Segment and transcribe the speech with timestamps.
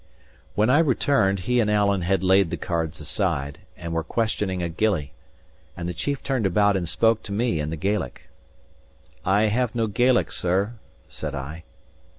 [0.55, 4.67] When I returned, he and Alan had laid the cards aside, and were questioning a
[4.67, 5.13] gillie;
[5.77, 8.27] and the chief turned about and spoke to me in the Gaelic.
[9.23, 10.73] "I have no Gaelic, sir,"
[11.07, 11.65] said I.